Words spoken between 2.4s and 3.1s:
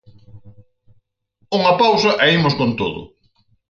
con todo.